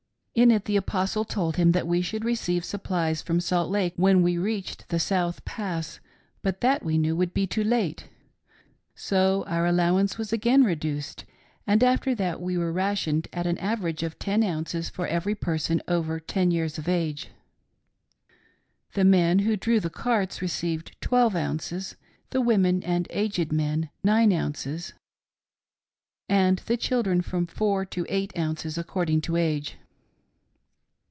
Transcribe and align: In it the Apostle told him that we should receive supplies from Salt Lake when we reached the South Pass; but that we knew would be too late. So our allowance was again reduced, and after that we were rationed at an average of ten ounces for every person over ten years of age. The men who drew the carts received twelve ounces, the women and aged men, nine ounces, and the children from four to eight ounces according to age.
In 0.33 0.49
it 0.49 0.63
the 0.63 0.77
Apostle 0.77 1.25
told 1.25 1.57
him 1.57 1.73
that 1.73 1.85
we 1.85 2.01
should 2.01 2.23
receive 2.23 2.63
supplies 2.63 3.21
from 3.21 3.41
Salt 3.41 3.69
Lake 3.69 3.93
when 3.97 4.23
we 4.23 4.37
reached 4.37 4.87
the 4.87 4.97
South 4.97 5.43
Pass; 5.43 5.99
but 6.41 6.61
that 6.61 6.83
we 6.83 6.97
knew 6.97 7.17
would 7.17 7.33
be 7.33 7.45
too 7.45 7.65
late. 7.65 8.07
So 8.95 9.43
our 9.45 9.65
allowance 9.65 10.17
was 10.17 10.31
again 10.31 10.63
reduced, 10.63 11.25
and 11.67 11.83
after 11.83 12.15
that 12.15 12.39
we 12.41 12.57
were 12.57 12.71
rationed 12.71 13.27
at 13.33 13.45
an 13.45 13.57
average 13.57 14.03
of 14.03 14.17
ten 14.19 14.41
ounces 14.41 14.87
for 14.89 15.05
every 15.05 15.35
person 15.35 15.81
over 15.89 16.17
ten 16.19 16.49
years 16.49 16.77
of 16.77 16.87
age. 16.87 17.27
The 18.93 19.03
men 19.03 19.39
who 19.39 19.57
drew 19.57 19.81
the 19.81 19.89
carts 19.89 20.41
received 20.41 20.95
twelve 21.01 21.35
ounces, 21.35 21.97
the 22.29 22.41
women 22.41 22.81
and 22.83 23.05
aged 23.11 23.51
men, 23.51 23.89
nine 24.01 24.31
ounces, 24.31 24.93
and 26.29 26.59
the 26.59 26.77
children 26.77 27.21
from 27.21 27.47
four 27.47 27.83
to 27.87 28.05
eight 28.07 28.35
ounces 28.39 28.77
according 28.77 29.19
to 29.23 29.35
age. 29.35 29.75